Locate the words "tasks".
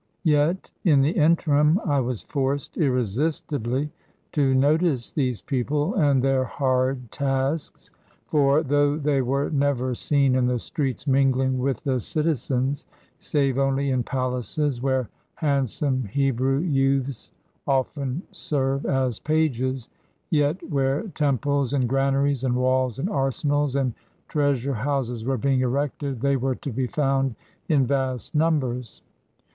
7.11-7.91